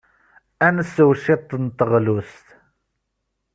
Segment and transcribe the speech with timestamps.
[0.65, 2.45] Ad nsew cwiṭ n teɣlust?